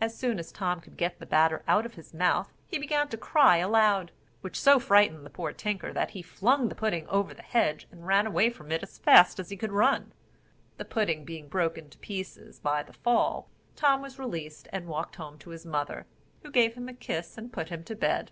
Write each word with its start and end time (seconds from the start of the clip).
As 0.00 0.16
soon 0.16 0.38
as 0.38 0.50
Tom 0.50 0.80
could 0.80 0.96
get 0.96 1.18
the 1.18 1.26
batter 1.26 1.62
out 1.68 1.84
of 1.84 1.92
his 1.92 2.14
mouth, 2.14 2.50
he 2.66 2.78
began 2.78 3.08
to 3.08 3.18
cry 3.18 3.58
aloud; 3.58 4.10
which 4.40 4.58
so 4.58 4.78
frightened 4.80 5.26
the 5.26 5.28
poor 5.28 5.52
tinker, 5.52 5.92
that 5.92 6.12
he 6.12 6.22
flung 6.22 6.70
the 6.70 6.74
pudding 6.74 7.06
over 7.08 7.34
the 7.34 7.42
hedge, 7.42 7.86
and 7.92 8.06
ran 8.06 8.26
away 8.26 8.48
from 8.48 8.72
it 8.72 8.82
as 8.82 8.96
fast 8.96 9.38
as 9.38 9.50
he 9.50 9.58
could 9.58 9.70
run. 9.70 10.14
The 10.78 10.86
pudding 10.86 11.26
being 11.26 11.48
broken 11.48 11.90
to 11.90 11.98
pieces 11.98 12.60
by 12.60 12.82
the 12.82 12.94
fall, 12.94 13.50
Tom 13.76 14.00
was 14.00 14.18
released, 14.18 14.68
and 14.72 14.86
walked 14.86 15.16
home 15.16 15.36
to 15.40 15.50
his 15.50 15.66
mother, 15.66 16.06
who 16.42 16.50
gave 16.50 16.72
him 16.72 16.88
a 16.88 16.94
kiss 16.94 17.36
and 17.36 17.52
put 17.52 17.68
him 17.68 17.84
to 17.84 17.94
bed. 17.94 18.30